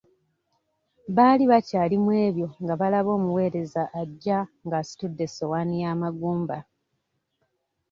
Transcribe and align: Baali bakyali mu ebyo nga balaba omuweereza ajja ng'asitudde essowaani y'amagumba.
Baali 1.15 1.43
bakyali 1.51 1.95
mu 2.03 2.11
ebyo 2.27 2.47
nga 2.63 2.73
balaba 2.81 3.09
omuweereza 3.17 3.83
ajja 4.01 4.39
ng'asitudde 4.65 5.21
essowaani 5.27 5.75
y'amagumba. 5.83 6.57